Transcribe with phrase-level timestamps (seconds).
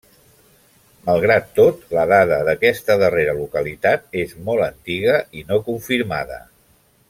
[1.09, 6.43] Malgrat tot, la dada d'aquesta darrera localitat és molt antiga i no confirmada.